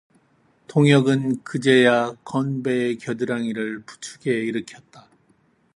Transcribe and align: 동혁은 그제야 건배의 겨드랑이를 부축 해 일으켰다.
동혁은 0.67 1.43
그제야 1.43 2.15
건배의 2.23 2.97
겨드랑이를 2.97 3.83
부축 3.83 4.25
해 4.25 4.31
일으켰다. 4.31 5.07